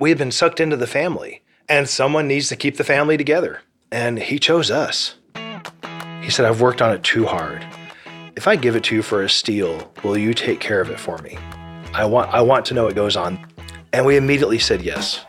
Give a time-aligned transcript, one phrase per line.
[0.00, 3.60] We had been sucked into the family, and someone needs to keep the family together.
[3.92, 5.14] And he chose us.
[6.20, 7.64] He said, I've worked on it too hard.
[8.34, 10.98] If I give it to you for a steal, will you take care of it
[10.98, 11.38] for me?
[11.92, 13.38] I want, I want to know what goes on.
[13.92, 15.24] And we immediately said yes.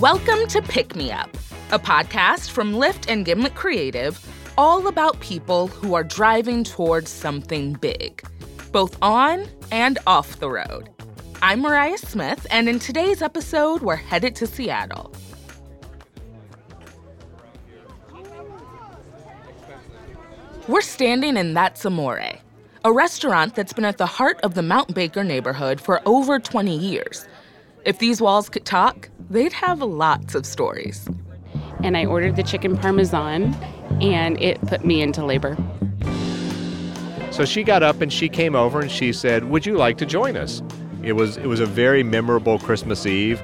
[0.00, 1.30] Welcome to Pick Me Up,
[1.70, 4.18] a podcast from Lyft and Gimlet Creative,
[4.60, 8.22] all about people who are driving towards something big,
[8.72, 10.90] both on and off the road.
[11.40, 15.14] I'm Mariah Smith, and in today's episode, we're headed to Seattle.
[20.68, 22.34] We're standing in That's Amore,
[22.84, 26.76] a restaurant that's been at the heart of the Mount Baker neighborhood for over 20
[26.76, 27.26] years.
[27.86, 31.08] If these walls could talk, they'd have lots of stories.
[31.82, 33.54] And I ordered the chicken parmesan,
[34.00, 35.56] and it put me into labor.
[37.30, 40.06] So she got up and she came over and she said, "Would you like to
[40.06, 40.62] join us?"
[41.02, 43.42] It was it was a very memorable Christmas Eve.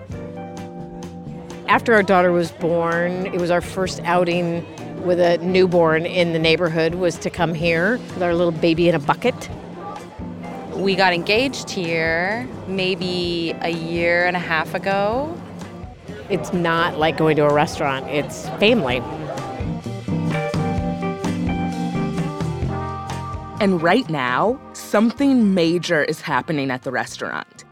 [1.68, 4.66] After our daughter was born, it was our first outing
[5.04, 8.94] with a newborn in the neighborhood was to come here with our little baby in
[8.94, 9.48] a bucket.
[10.74, 15.34] We got engaged here maybe a year and a half ago.
[16.28, 18.98] It's not like going to a restaurant, it's family.
[23.60, 27.64] And right now, something major is happening at the restaurant.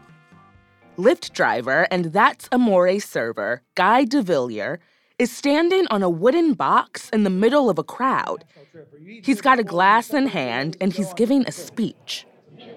[0.97, 4.77] Lyft driver and That's Amore server, Guy DeVillier,
[5.19, 8.45] is standing on a wooden box in the middle of a crowd.
[9.21, 12.25] He's got a glass in hand and he's giving a speech.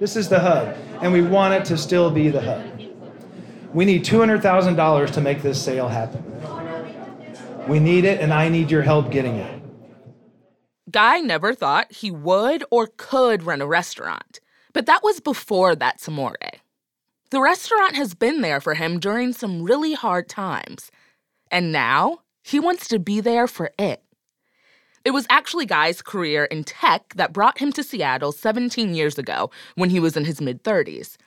[0.01, 2.78] This is the hub, and we want it to still be the hub.
[3.73, 6.25] We need $200,000 to make this sale happen.
[7.69, 9.63] We need it, and I need your help getting it.
[10.91, 14.41] Guy never thought he would or could run a restaurant,
[14.73, 16.37] but that was before That's Amore.
[17.31, 20.91] The restaurant has been there for him during some really hard times,
[21.51, 24.03] and now he wants to be there for it.
[25.05, 29.51] It was actually Guy's career in tech that brought him to Seattle 17 years ago
[29.75, 31.19] when he was in his mid 30s.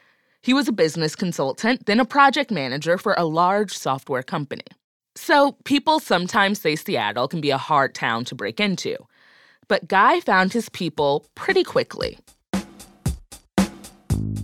[0.43, 4.63] He was a business consultant, then a project manager for a large software company.
[5.15, 8.95] So, people sometimes say Seattle can be a hard town to break into.
[9.67, 12.17] But Guy found his people pretty quickly.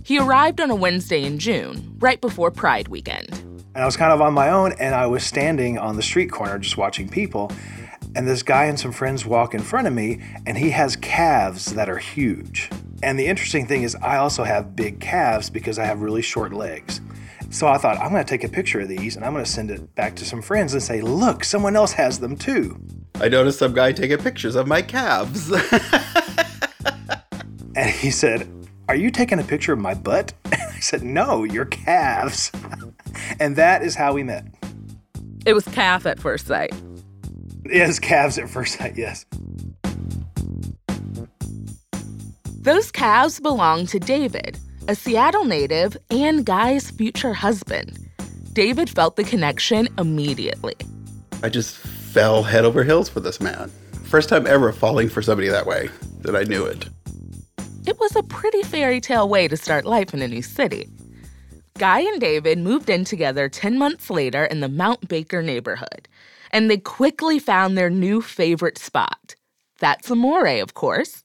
[0.04, 3.32] He arrived on a Wednesday in June, right before Pride weekend.
[3.74, 6.30] And I was kind of on my own, and I was standing on the street
[6.30, 7.50] corner just watching people.
[8.14, 11.74] And this guy and some friends walk in front of me, and he has calves
[11.74, 12.70] that are huge.
[13.02, 16.52] And the interesting thing is, I also have big calves because I have really short
[16.52, 17.00] legs.
[17.50, 19.50] So I thought, I'm going to take a picture of these and I'm going to
[19.50, 22.78] send it back to some friends and say, look, someone else has them too.
[23.20, 25.50] I noticed some guy taking pictures of my calves.
[27.74, 28.48] and he said,
[28.88, 30.34] Are you taking a picture of my butt?
[30.44, 32.52] And I said, No, your calves.
[33.40, 34.46] and that is how we met.
[35.46, 36.72] It was calf at first sight.
[37.64, 39.24] Yes, calves at first sight, yes.
[42.60, 44.58] Those calves belong to David,
[44.88, 47.98] a Seattle native and Guy's future husband.
[48.52, 50.74] David felt the connection immediately.
[51.42, 53.70] I just fell head over heels for this man.
[54.04, 55.90] First time ever falling for somebody that way
[56.22, 56.88] that I knew it.
[57.86, 60.88] It was a pretty fairy tale way to start life in a new city.
[61.78, 66.08] Guy and David moved in together 10 months later in the Mount Baker neighborhood,
[66.50, 69.34] and they quickly found their new favorite spot.
[69.78, 71.22] That's Amore, of course.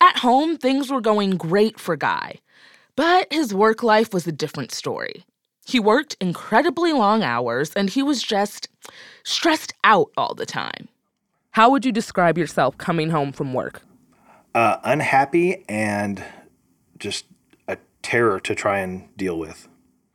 [0.00, 2.40] At home, things were going great for Guy,
[2.96, 5.24] but his work life was a different story.
[5.66, 8.68] He worked incredibly long hours and he was just
[9.24, 10.88] stressed out all the time.
[11.50, 13.82] How would you describe yourself coming home from work?
[14.54, 16.22] Uh, unhappy and
[16.98, 17.24] just
[17.66, 19.66] a terror to try and deal with.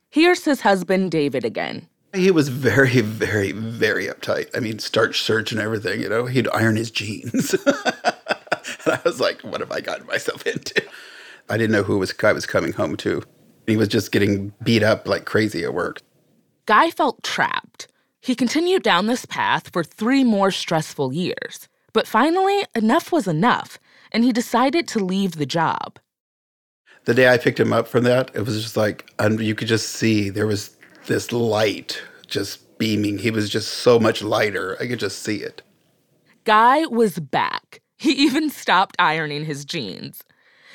[0.08, 1.88] Here's his husband, David, again.
[2.14, 4.50] He was very, very, very uptight.
[4.54, 7.54] I mean, starch search and everything, you know, he'd iron his jeans.
[7.66, 7.74] and
[8.86, 10.82] I was like, what have I gotten myself into?
[11.48, 13.22] I didn't know who was I was coming home to.
[13.66, 16.02] He was just getting beat up like crazy at work.
[16.66, 17.88] Guy felt trapped.
[18.20, 21.68] He continued down this path for three more stressful years.
[21.92, 23.78] But finally, enough was enough,
[24.12, 25.98] and he decided to leave the job.
[27.04, 29.68] The day I picked him up from that, it was just like, and you could
[29.68, 30.76] just see there was
[31.06, 33.18] this light just beaming.
[33.18, 34.76] He was just so much lighter.
[34.80, 35.62] I could just see it.
[36.44, 37.80] Guy was back.
[37.96, 40.22] He even stopped ironing his jeans.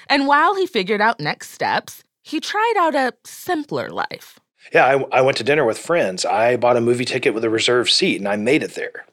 [0.09, 4.39] And while he figured out next steps, he tried out a simpler life.
[4.73, 6.25] Yeah, I, I went to dinner with friends.
[6.25, 9.05] I bought a movie ticket with a reserved seat and I made it there.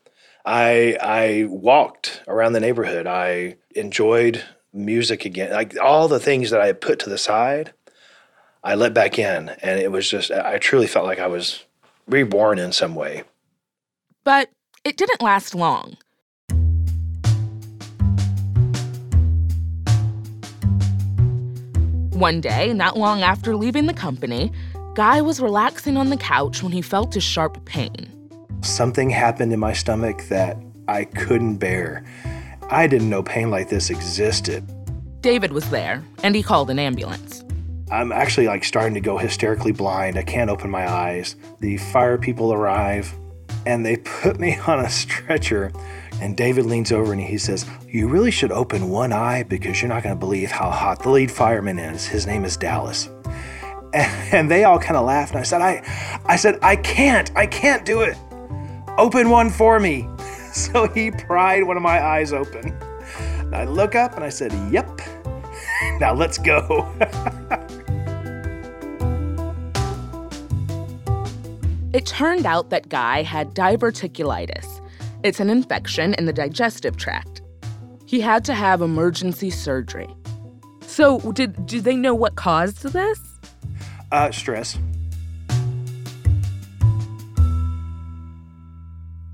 [0.44, 3.06] I, I walked around the neighborhood.
[3.06, 5.52] I enjoyed music again.
[5.52, 7.72] Like all the things that I had put to the side,
[8.64, 9.50] I let back in.
[9.50, 11.62] And it was just, I truly felt like I was
[12.08, 13.22] reborn in some way.
[14.24, 14.48] But
[14.84, 15.98] it didn't last long.
[22.12, 24.50] One day, not long after leaving the company,
[24.94, 28.10] Guy was relaxing on the couch when he felt a sharp pain.
[28.62, 30.56] Something happened in my stomach that
[30.88, 32.04] I couldn't bear.
[32.70, 34.64] I didn't know pain like this existed.
[35.20, 37.44] David was there, and he called an ambulance.
[37.90, 40.16] I'm actually like starting to go hysterically blind.
[40.16, 41.36] I can't open my eyes.
[41.60, 43.14] The fire people arrive
[43.66, 45.72] and they put me on a stretcher.
[46.20, 49.88] And David leans over and he says, You really should open one eye because you're
[49.88, 52.06] not going to believe how hot the lead fireman is.
[52.06, 53.08] His name is Dallas.
[54.32, 55.34] And, they all kind of laughed.
[55.34, 57.30] And I said, I, I said, I can't.
[57.36, 58.16] I can't do it.
[58.98, 60.08] Open one for me.
[60.54, 62.76] So he pried one of my eyes open.
[63.38, 65.00] And I look up and I said, Yep.
[65.98, 66.92] Now let's go.
[71.94, 74.84] It turned out that Guy had diverticulitis.
[75.22, 77.40] It's an infection in the digestive tract.
[78.04, 80.08] He had to have emergency surgery.
[80.80, 83.20] So, did do they know what caused this?
[84.10, 84.76] Uh, stress.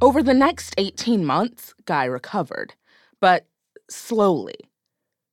[0.02, 2.74] Over the next 18 months, Guy recovered,
[3.22, 3.46] but
[3.88, 4.56] slowly.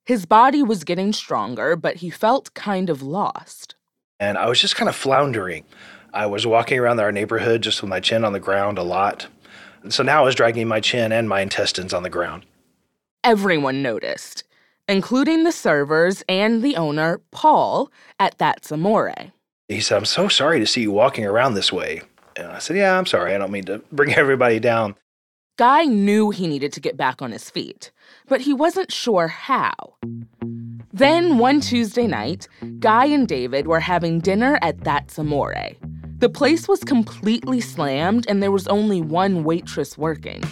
[0.06, 3.74] His body was getting stronger, but he felt kind of lost.
[4.18, 5.64] And I was just kind of floundering.
[6.12, 9.26] I was walking around our neighborhood just with my chin on the ground a lot.
[9.88, 12.44] So now I was dragging my chin and my intestines on the ground.
[13.24, 14.44] Everyone noticed,
[14.88, 19.32] including the servers and the owner, Paul, at That's Amore.
[19.68, 22.02] He said, I'm so sorry to see you walking around this way.
[22.36, 23.34] And I said, Yeah, I'm sorry.
[23.34, 24.94] I don't mean to bring everybody down.
[25.56, 27.90] Guy knew he needed to get back on his feet,
[28.28, 29.94] but he wasn't sure how.
[30.92, 35.72] Then one Tuesday night, Guy and David were having dinner at That's Amore.
[36.18, 40.42] The place was completely slammed and there was only one waitress working.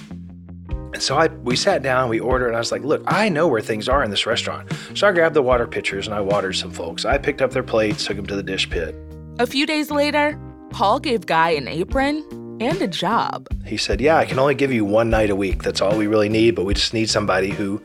[0.68, 3.48] And so I we sat down, we ordered, and I was like, look, I know
[3.48, 4.72] where things are in this restaurant.
[4.94, 7.04] So I grabbed the water pitchers and I watered some folks.
[7.04, 8.94] I picked up their plates, took them to the dish pit.
[9.38, 10.38] A few days later,
[10.70, 12.24] Paul gave Guy an apron
[12.60, 13.48] and a job.
[13.66, 15.64] He said, Yeah, I can only give you one night a week.
[15.64, 17.82] That's all we really need, but we just need somebody who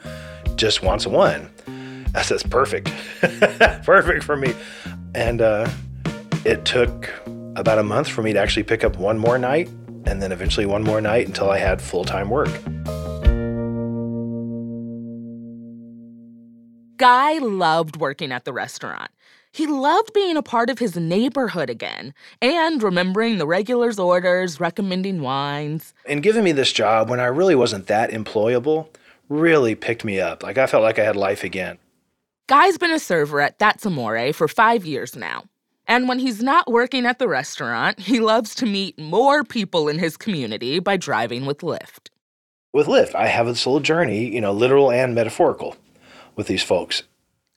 [0.55, 1.49] just wants one.
[2.13, 2.91] I said, perfect.
[3.83, 4.53] perfect for me.
[5.15, 5.69] And uh,
[6.45, 7.09] it took
[7.55, 9.69] about a month for me to actually pick up one more night
[10.05, 12.49] and then eventually one more night until I had full time work.
[16.97, 19.09] Guy loved working at the restaurant.
[19.51, 25.21] He loved being a part of his neighborhood again and remembering the regulars' orders, recommending
[25.21, 25.93] wines.
[26.05, 28.87] And giving me this job when I really wasn't that employable
[29.29, 30.43] really picked me up.
[30.43, 31.79] Like I felt like I had life again.
[32.47, 35.45] Guy's been a server at That's Amore for five years now.
[35.87, 39.99] And when he's not working at the restaurant, he loves to meet more people in
[39.99, 42.09] his community by driving with Lyft.
[42.73, 45.75] With Lyft, I have this little journey, you know, literal and metaphorical,
[46.35, 47.03] with these folks.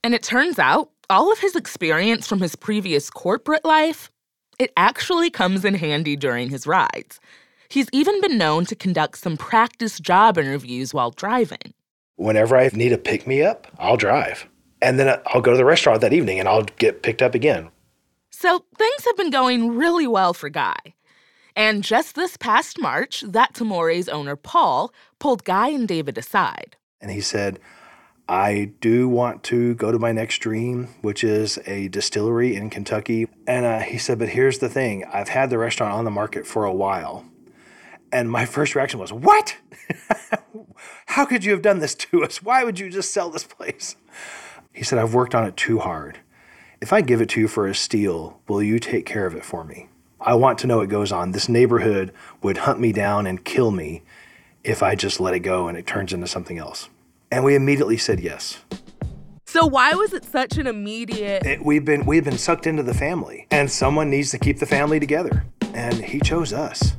[0.03, 4.11] And it turns out all of his experience from his previous corporate life,
[4.59, 7.19] it actually comes in handy during his rides.
[7.69, 11.73] He's even been known to conduct some practice job interviews while driving.
[12.15, 14.47] Whenever I need a pick me up, I'll drive.
[14.81, 17.69] And then I'll go to the restaurant that evening and I'll get picked up again.
[18.45, 20.77] So things have been going really well for Guy.
[21.55, 26.77] And just this past March, that Amore's owner, Paul, pulled Guy and David aside.
[27.01, 27.59] And he said,
[28.29, 33.27] I do want to go to my next dream, which is a distillery in Kentucky.
[33.47, 36.45] And uh, he said, But here's the thing I've had the restaurant on the market
[36.45, 37.25] for a while.
[38.11, 39.57] And my first reaction was, What?
[41.07, 42.43] How could you have done this to us?
[42.43, 43.95] Why would you just sell this place?
[44.71, 46.19] He said, I've worked on it too hard.
[46.81, 49.45] If I give it to you for a steal, will you take care of it
[49.45, 49.87] for me?
[50.19, 51.31] I want to know what goes on.
[51.31, 54.03] This neighborhood would hunt me down and kill me
[54.63, 56.89] if I just let it go and it turns into something else.
[57.31, 58.59] And we immediately said yes.
[59.45, 62.93] So why was it such an immediate it, we've been we've been sucked into the
[62.93, 66.93] family and someone needs to keep the family together and he chose us.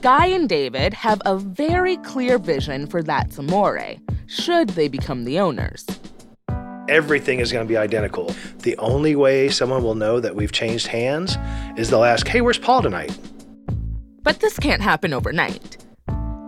[0.00, 3.96] Guy and David have a very clear vision for That's Amore,
[4.32, 5.84] should they become the owners.
[6.88, 8.34] Everything is going to be identical.
[8.60, 11.36] The only way someone will know that we've changed hands
[11.76, 13.14] is they'll ask, hey, where's Paul tonight?
[14.22, 15.76] But this can't happen overnight.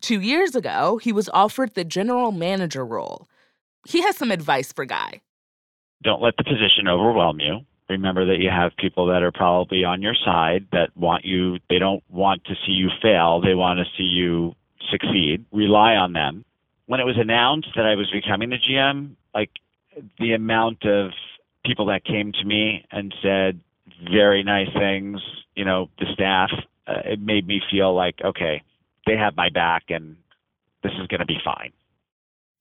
[0.00, 3.28] Two years ago, he was offered the general manager role.
[3.86, 5.20] He has some advice for Guy.
[6.02, 7.60] Don't let the position overwhelm you.
[7.88, 11.78] Remember that you have people that are probably on your side that want you, they
[11.78, 14.54] don't want to see you fail, they want to see you
[14.90, 15.44] succeed.
[15.52, 16.44] Rely on them
[16.90, 19.50] when it was announced that I was becoming the GM, like
[20.18, 21.10] the amount of
[21.64, 23.60] people that came to me and said
[24.10, 25.20] very nice things,
[25.54, 26.50] you know, the staff,
[26.88, 28.62] uh, it made me feel like, okay,
[29.06, 30.16] they have my back and
[30.82, 31.72] this is going to be fine.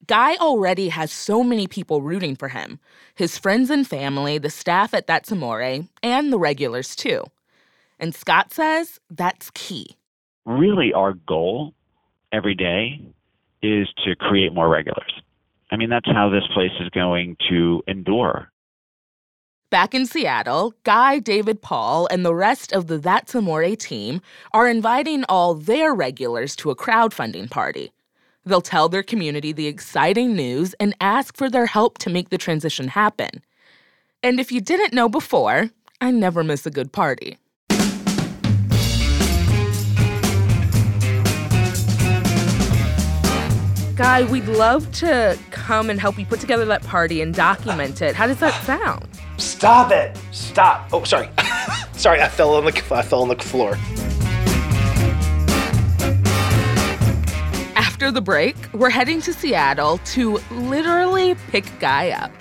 [0.07, 2.79] Guy already has so many people rooting for him
[3.15, 7.25] his friends and family, the staff at That's Amore, and the regulars too.
[7.99, 9.97] And Scott says that's key.
[10.45, 11.73] Really, our goal
[12.31, 13.01] every day
[13.61, 15.11] is to create more regulars.
[15.71, 18.51] I mean, that's how this place is going to endure.
[19.69, 24.19] Back in Seattle, Guy, David, Paul, and the rest of the That's Amore team
[24.51, 27.91] are inviting all their regulars to a crowdfunding party.
[28.43, 32.37] They'll tell their community the exciting news and ask for their help to make the
[32.39, 33.29] transition happen.
[34.23, 35.69] And if you didn't know before,
[36.01, 37.37] I never miss a good party.
[43.99, 48.15] Guy, we'd love to come and help you put together that party and document it.
[48.15, 49.05] How does that sound?
[49.35, 50.17] Stop it!
[50.31, 50.87] Stop!
[50.93, 51.29] Oh, sorry.
[51.91, 53.75] sorry, I fell on the I fell on the floor.
[57.75, 62.31] After the break, we're heading to Seattle to literally pick Guy up.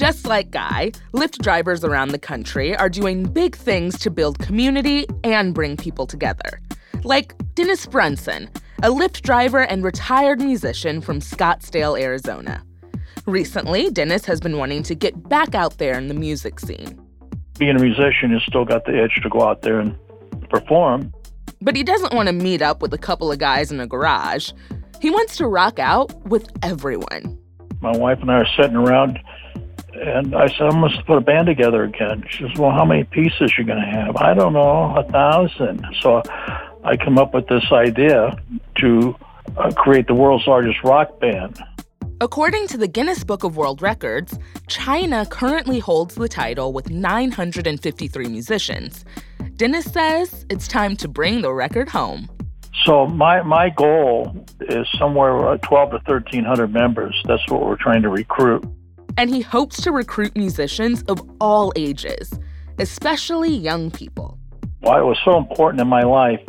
[0.00, 5.04] Just like Guy, Lyft drivers around the country are doing big things to build community
[5.24, 6.58] and bring people together.
[7.04, 12.64] Like Dennis Brunson, a Lyft driver and retired musician from Scottsdale, Arizona.
[13.26, 16.98] Recently, Dennis has been wanting to get back out there in the music scene.
[17.58, 19.94] Being a musician has still got the edge to go out there and
[20.48, 21.12] perform.
[21.60, 24.52] But he doesn't want to meet up with a couple of guys in a garage.
[25.02, 27.38] He wants to rock out with everyone.
[27.82, 29.18] My wife and I are sitting around
[30.00, 32.24] and I said, I must put a band together again.
[32.30, 34.16] She says, Well, how many pieces are you going to have?
[34.16, 35.84] I don't know, a thousand.
[36.00, 36.22] So
[36.84, 38.36] I come up with this idea
[38.76, 39.14] to
[39.56, 41.62] uh, create the world's largest rock band.
[42.22, 44.38] According to the Guinness Book of World Records,
[44.68, 49.04] China currently holds the title with 953 musicians.
[49.56, 52.28] Dennis says it's time to bring the record home.
[52.84, 57.20] So my my goal is somewhere 12 to 1300 members.
[57.26, 58.64] That's what we're trying to recruit
[59.16, 62.32] and he hopes to recruit musicians of all ages,
[62.78, 64.38] especially young people.
[64.80, 66.40] Why it was so important in my life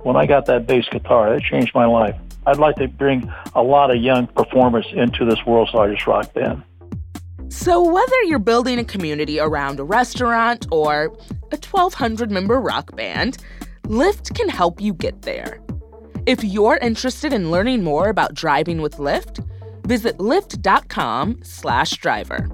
[0.00, 2.14] when I got that bass guitar, it changed my life.
[2.46, 6.62] I'd like to bring a lot of young performers into this world's largest rock band.
[7.48, 11.06] So, whether you're building a community around a restaurant or
[11.52, 13.38] a 1,200 member rock band,
[13.84, 15.60] Lyft can help you get there.
[16.26, 19.44] If you're interested in learning more about driving with Lyft,
[19.86, 22.48] Visit lyft.com slash driver.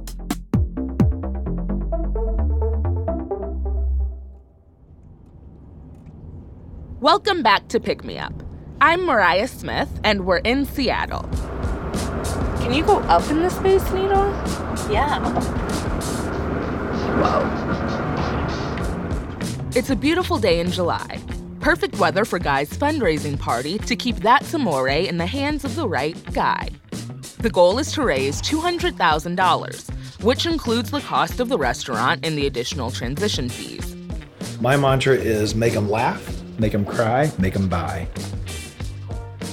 [7.00, 8.34] Welcome back to Pick Me Up.
[8.82, 11.22] I'm Mariah Smith, and we're in Seattle.
[12.60, 14.28] Can you go up in the Space Needle?
[14.90, 15.18] Yeah.
[17.22, 17.48] Whoa.
[19.74, 21.18] It's a beautiful day in July.
[21.60, 25.88] Perfect weather for Guy's fundraising party to keep that Amore in the hands of the
[25.88, 26.68] right guy.
[27.42, 32.46] The goal is to raise $200,000, which includes the cost of the restaurant and the
[32.46, 33.96] additional transition fees.
[34.60, 38.06] My mantra is make them laugh, make them cry, make them buy.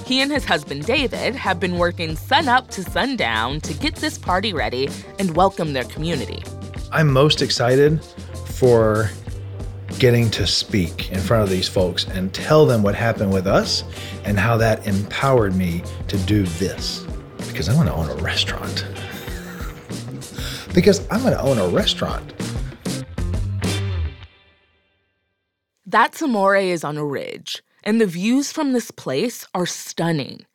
[0.06, 4.20] He and his husband David have been working sun up to sundown to get this
[4.20, 6.44] party ready and welcome their community.
[6.92, 8.04] I'm most excited
[8.54, 9.10] for
[9.98, 13.84] getting to speak in front of these folks and tell them what happened with us
[14.26, 17.09] and how that empowered me to do this.
[17.60, 18.86] Because I want to own a restaurant.
[20.74, 22.34] because I'm going to own a restaurant.
[25.86, 30.46] That's Amore is on a ridge, and the views from this place are stunning.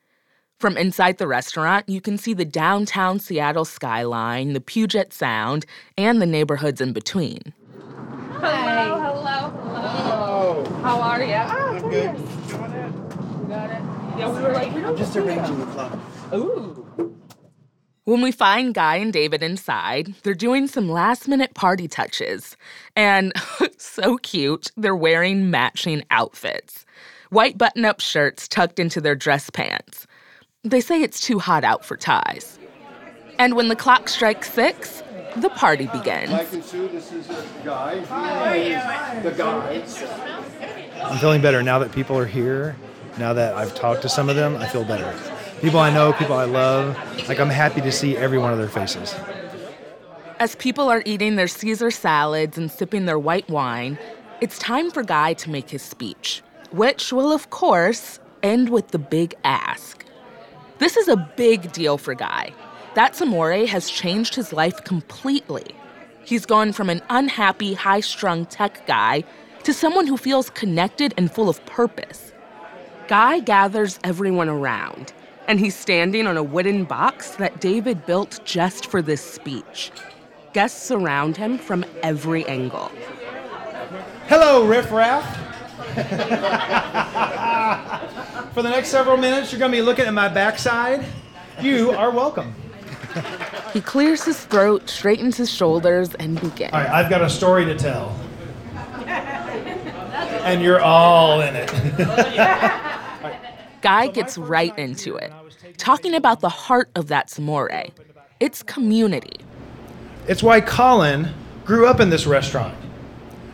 [0.57, 5.67] From inside the restaurant, you can see the downtown Seattle skyline, the Puget Sound,
[5.99, 7.53] and the neighborhoods in between.
[8.39, 10.65] Hello, hello, hello.
[10.81, 11.35] How are you?
[11.35, 12.15] Ah, I'm good.
[13.47, 13.83] Got it.
[14.17, 16.01] Yeah, we were like, we don't Just arranging the club.
[16.33, 16.84] Ooh.
[18.05, 22.55] When we find Guy and David inside, they're doing some last minute party touches.
[22.95, 23.33] And
[23.77, 26.85] so cute, they're wearing matching outfits
[27.29, 30.07] white button up shirts tucked into their dress pants.
[30.63, 32.57] They say it's too hot out for ties.
[33.37, 35.03] And when the clock strikes six,
[35.35, 36.31] the party begins.
[36.31, 37.27] Mike and Sue, this is
[37.63, 37.99] guy.
[38.05, 39.19] Hi.
[39.21, 39.83] The guy.
[41.03, 42.77] I'm feeling better now that people are here.
[43.17, 45.13] Now that I've talked to some of them, I feel better.
[45.65, 46.95] People I know, people I love,
[47.27, 49.15] like I'm happy to see every one of their faces.
[50.39, 53.97] As people are eating their Caesar salads and sipping their white wine,
[54.41, 58.99] it's time for Guy to make his speech, which will, of course, end with the
[58.99, 60.05] big ask.
[60.77, 62.53] This is a big deal for Guy.
[62.93, 65.65] That Amore has changed his life completely.
[66.25, 69.23] He's gone from an unhappy, high strung tech guy
[69.63, 72.33] to someone who feels connected and full of purpose.
[73.07, 75.11] Guy gathers everyone around,
[75.47, 79.91] and he's standing on a wooden box that David built just for this speech.
[80.53, 82.91] Guests surround him from every angle.
[84.27, 85.41] Hello, Riff Raff.
[88.53, 91.05] For the next several minutes, you're going to be looking at my backside.
[91.61, 92.55] You are welcome.
[93.73, 96.73] He clears his throat, straightens his shoulders, and begins.
[96.73, 98.17] All right, I've got a story to tell.
[99.05, 101.69] And you're all in it.
[103.85, 105.31] Guy gets right into it,
[105.77, 107.69] talking about the heart of that's Amore.
[108.39, 109.39] It's community.
[110.27, 111.29] It's why Colin
[111.65, 112.75] grew up in this restaurant.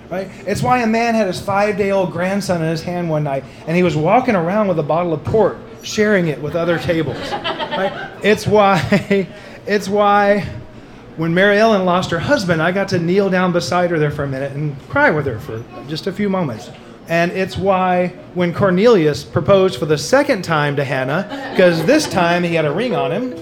[0.10, 0.30] Right?
[0.48, 3.44] It's why a man had his five day old grandson in his hand one night
[3.68, 7.18] and he was walking around with a bottle of port, sharing it with other tables.
[7.72, 8.12] Right?
[8.22, 8.78] It's why
[9.66, 10.48] it's why
[11.18, 14.24] when Mary Ellen lost her husband, I got to kneel down beside her there for
[14.24, 16.70] a minute and cry with her for just a few moments.
[17.08, 22.44] And it's why when Cornelius proposed for the second time to Hannah, because this time
[22.44, 23.34] he had a ring on him,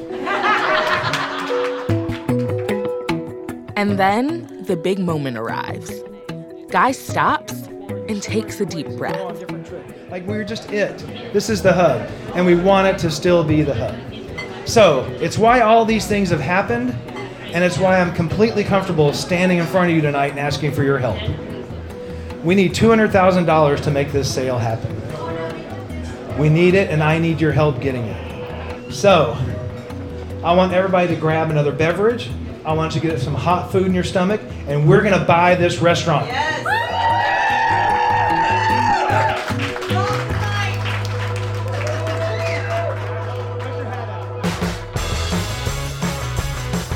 [3.80, 6.04] And then the big moment arrives.
[6.68, 7.54] Guy stops
[8.10, 9.42] and takes a deep breath.
[10.12, 10.98] Like we're just it.
[11.32, 12.02] This is the hub,
[12.36, 13.96] and we want it to still be the hub.
[14.68, 16.90] So it's why all these things have happened,
[17.54, 20.84] and it's why I'm completely comfortable standing in front of you tonight and asking for
[20.84, 21.22] your help.
[22.44, 24.96] We need $200,000 to make this sale happen.
[26.40, 28.94] We need it, and I need your help getting it.
[28.94, 29.38] So
[30.44, 32.30] I want everybody to grab another beverage.
[32.64, 35.56] I want you to get some hot food in your stomach, and we're gonna buy
[35.56, 36.28] this restaurant.
[36.28, 36.66] Yes.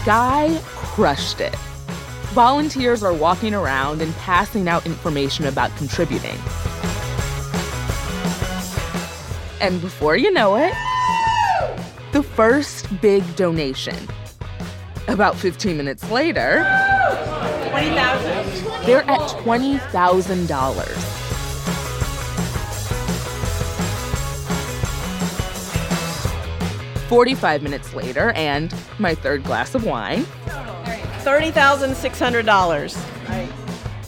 [0.06, 1.56] Guy crushed it.
[2.34, 6.36] Volunteers are walking around and passing out information about contributing.
[9.62, 10.74] And before you know it,
[12.12, 13.96] the first big donation.
[15.08, 16.66] About 15 minutes later,
[17.70, 18.86] 20,000.
[18.88, 21.20] they're at $20,000.
[27.10, 30.26] Forty-five minutes later, and my third glass of wine.
[31.24, 34.04] $30,600.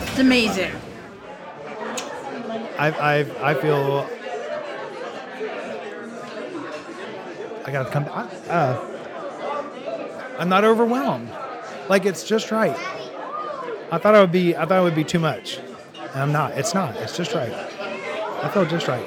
[0.09, 0.71] It's amazing.
[2.77, 4.07] I, I, I feel.
[7.69, 8.31] I gotta come back.
[8.49, 8.79] Uh,
[10.39, 11.29] I'm not overwhelmed.
[11.87, 12.75] Like it's just right.
[13.91, 14.55] I thought it would be.
[14.55, 16.57] I thought it would be too much, and I'm not.
[16.57, 16.95] It's not.
[16.95, 17.53] It's just right.
[17.53, 19.05] I feel just right.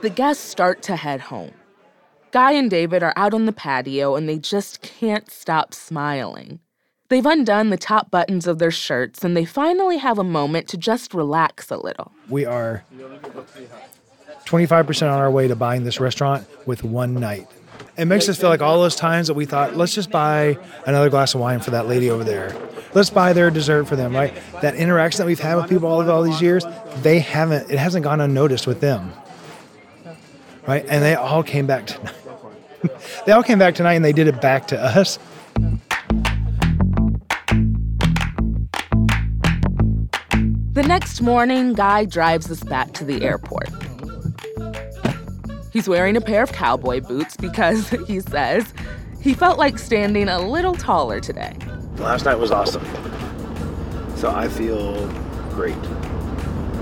[0.00, 1.52] the guests start to head home.
[2.30, 6.60] Guy and David are out on the patio and they just can't stop smiling.
[7.08, 10.78] They've undone the top buttons of their shirts and they finally have a moment to
[10.78, 12.12] just relax a little.
[12.28, 12.84] We are
[14.46, 17.48] 25% on our way to buying this restaurant with one night.
[17.98, 21.10] It makes us feel like all those times that we thought, let's just buy another
[21.10, 22.56] glass of wine for that lady over there.
[22.94, 24.34] Let's buy their dessert for them, right?
[24.62, 26.64] That interaction that we've had with people all of all these years,
[27.02, 29.12] they haven't, it hasn't gone unnoticed with them.
[30.66, 30.84] Right?
[30.88, 32.14] And they all came back tonight.
[33.26, 35.18] they all came back tonight and they did it back to us.
[40.72, 43.70] The next morning, Guy drives us back to the airport.
[45.76, 48.72] He's wearing a pair of cowboy boots because, he says,
[49.20, 51.54] he felt like standing a little taller today.
[51.98, 52.82] Last night was awesome.
[54.16, 55.06] So I feel
[55.50, 55.76] great.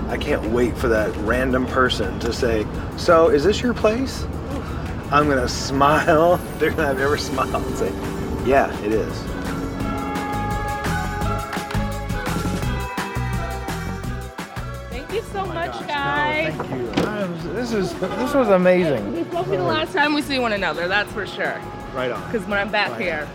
[0.06, 2.64] I can't wait for that random person to say,
[2.96, 4.22] So, is this your place?
[5.10, 6.36] I'm going to smile.
[6.60, 7.90] They're going to have ever smile and say,
[8.48, 9.24] Yeah, it is.
[15.44, 16.50] Oh thank you so much, Guy.
[16.50, 17.52] Thank you.
[17.52, 19.12] This is this was amazing.
[19.12, 21.60] This won't be the last time we see one another, that's for sure.
[21.94, 22.24] Right on.
[22.30, 23.28] Because when I'm back Right here.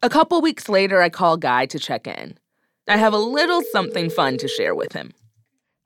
[0.00, 2.38] A couple weeks later, I call Guy to check in.
[2.86, 5.12] I have a little something fun to share with him.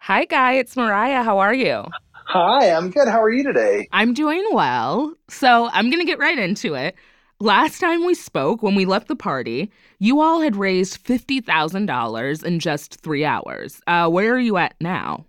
[0.01, 0.55] Hi, Guy.
[0.55, 1.23] It's Mariah.
[1.23, 1.87] How are you?
[2.13, 3.09] Hi, I'm good.
[3.09, 3.89] How are you today?
[3.93, 5.15] I'm doing well.
[5.29, 6.95] So I'm going to get right into it.
[7.43, 12.61] Last time we spoke, when we left the party, you all had raised $50,000 in
[12.61, 13.81] just three hours.
[13.89, 15.25] Uh, where are you at now?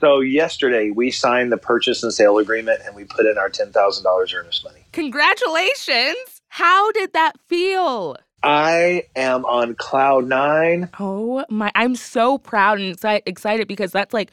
[0.00, 4.34] So, yesterday we signed the purchase and sale agreement and we put in our $10,000
[4.34, 4.84] earnest money.
[4.90, 6.42] Congratulations!
[6.48, 8.16] How did that feel?
[8.42, 10.88] I am on cloud nine.
[10.98, 14.32] Oh my, I'm so proud and exci- excited because that's like,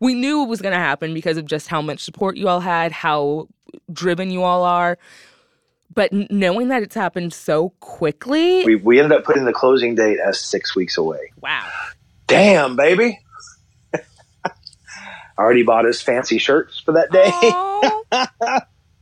[0.00, 2.60] we knew it was going to happen because of just how much support you all
[2.60, 3.48] had, how
[3.92, 4.96] driven you all are.
[5.92, 10.18] But knowing that it's happened so quickly, We, we ended up putting the closing date
[10.20, 11.32] as six weeks away.
[11.40, 11.68] wow.
[12.26, 13.18] Damn, baby.
[13.92, 14.00] I
[15.38, 18.60] already bought us fancy shirts for that day.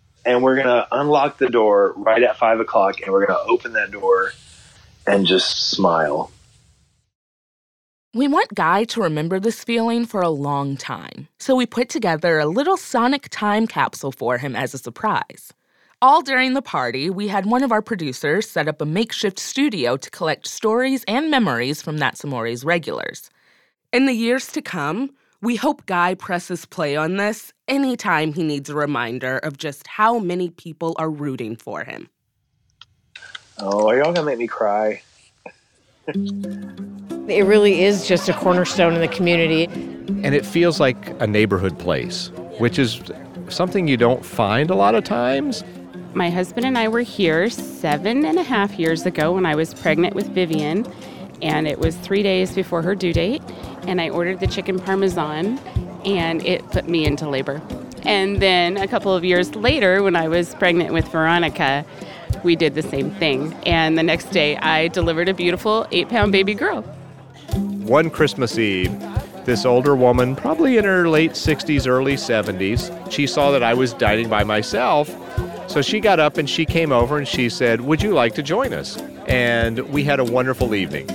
[0.25, 3.51] and we're going to unlock the door right at five o'clock and we're going to
[3.51, 4.33] open that door
[5.07, 6.31] and just smile.
[8.15, 12.39] We want Guy to remember this feeling for a long time, so we put together
[12.39, 15.53] a little sonic time capsule for him as a surprise.
[16.01, 19.97] All during the party, we had one of our producers set up a makeshift studio
[19.97, 23.31] to collect stories and memories from That's Amore's regulars.
[23.93, 25.11] In the years to come,
[25.43, 30.21] we hope Guy presses play on this anytime he needs a reminder of just how
[30.21, 32.09] many people are rooting for him.
[33.59, 35.03] Oh, are y'all going to make me cry?
[36.15, 39.65] It really is just a cornerstone in the community.
[39.65, 42.31] And it feels like a neighborhood place,
[42.61, 43.03] which is
[43.49, 45.65] something you don't find a lot of times.
[46.15, 49.75] My husband and I were here seven and a half years ago when I was
[49.75, 50.87] pregnant with Vivian,
[51.43, 53.43] and it was three days before her due date.
[53.87, 55.59] And I ordered the chicken parmesan,
[56.05, 57.61] and it put me into labor.
[58.05, 61.85] And then a couple of years later, when I was pregnant with Veronica,
[62.43, 63.53] we did the same thing.
[63.67, 66.83] And the next day, I delivered a beautiful eight pound baby girl.
[67.85, 68.99] One Christmas Eve,
[69.45, 73.93] this older woman, probably in her late 60s, early 70s, she saw that I was
[73.93, 75.09] dining by myself.
[75.69, 78.43] So she got up and she came over and she said, Would you like to
[78.43, 78.97] join us?
[79.27, 81.09] And we had a wonderful evening.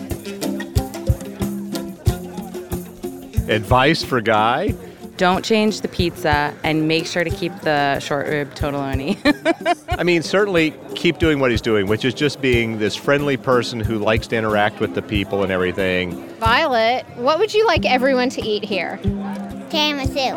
[3.50, 4.76] Advice for Guy?
[5.18, 9.18] Don't change the pizza and make sure to keep the short rib tortelloni.
[10.00, 13.80] I mean, certainly keep doing what he's doing, which is just being this friendly person
[13.80, 16.28] who likes to interact with the people and everything.
[16.38, 19.00] Violet, what would you like everyone to eat here?
[19.70, 20.34] Tiramisu.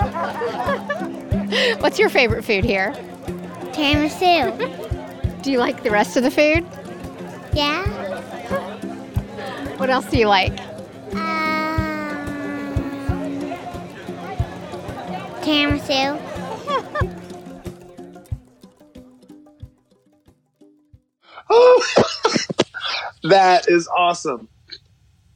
[1.80, 2.94] What's your favorite food here?
[3.76, 5.42] Tiramisu.
[5.42, 6.66] Do you like the rest of the food?
[7.52, 7.84] Yeah.
[9.76, 10.56] What else do you like?
[15.42, 16.18] Tiramisu.
[21.50, 21.84] Oh,
[23.24, 24.48] that is awesome.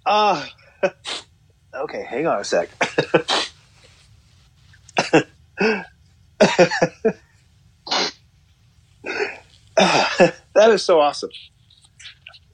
[0.07, 0.48] Ah,
[1.74, 2.70] okay, hang on a sec.
[10.61, 11.31] that is so awesome.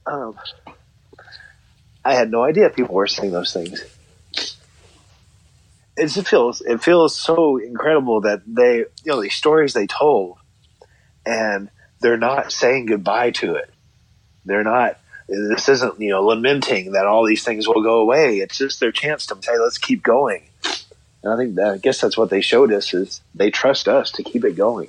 [0.05, 0.39] Um,
[2.05, 3.83] I had no idea people were saying those things.
[5.97, 10.37] It feels it feels so incredible that they you know these stories they told,
[11.25, 13.69] and they're not saying goodbye to it.
[14.45, 14.99] They're not.
[15.27, 18.37] This isn't you know lamenting that all these things will go away.
[18.37, 20.43] It's just their chance to say let's keep going.
[21.23, 24.11] And I think that, I guess that's what they showed us is they trust us
[24.11, 24.87] to keep it going.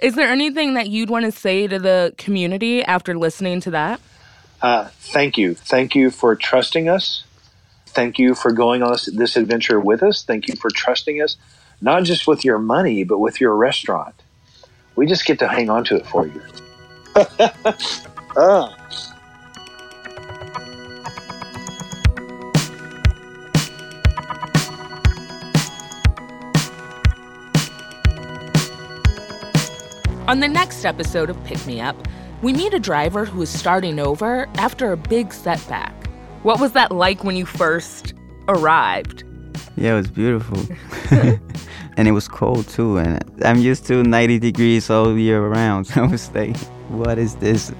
[0.00, 4.00] Is there anything that you'd want to say to the community after listening to that?
[4.60, 5.54] Uh, thank you.
[5.54, 7.24] Thank you for trusting us.
[7.86, 10.22] Thank you for going on this, this adventure with us.
[10.22, 11.36] Thank you for trusting us,
[11.80, 14.14] not just with your money, but with your restaurant.
[14.94, 16.42] We just get to hang on to it for you.
[18.36, 18.72] uh.
[30.32, 32.08] On the next episode of Pick Me Up,
[32.40, 36.06] we meet a driver who is starting over after a big setback.
[36.42, 38.14] What was that like when you first
[38.48, 39.24] arrived?
[39.76, 40.56] Yeah, it was beautiful.
[41.98, 42.96] and it was cold too.
[42.96, 45.86] And I'm used to 90 degrees all year round.
[45.88, 46.56] So I was like,
[46.88, 47.70] what is this?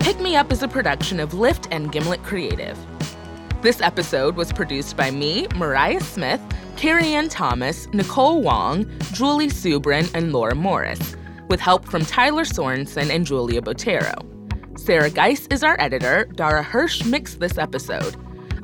[0.00, 2.76] Pick Me Up is a production of Lyft and Gimlet Creative.
[3.60, 6.40] This episode was produced by me, Mariah Smith,
[6.76, 11.16] Carrie Ann Thomas, Nicole Wong, Julie Subrin, and Laura Morris,
[11.48, 14.14] with help from Tyler Sorensen and Julia Botero.
[14.78, 16.26] Sarah Geis is our editor.
[16.36, 18.14] Dara Hirsch mixed this episode.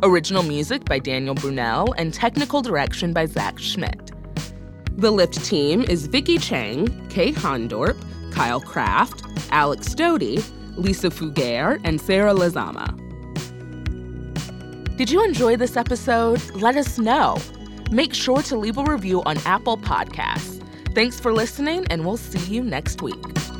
[0.04, 4.12] Original music by Daniel Brunel and technical direction by Zach Schmidt.
[4.96, 7.96] The Lyft team is Vicky Chang, Kay Hondorp,
[8.32, 10.38] Kyle Kraft, Alex Doty,
[10.76, 13.03] Lisa Fugere, and Sarah Lazama.
[14.96, 16.40] Did you enjoy this episode?
[16.54, 17.36] Let us know.
[17.90, 20.62] Make sure to leave a review on Apple Podcasts.
[20.94, 23.53] Thanks for listening, and we'll see you next week.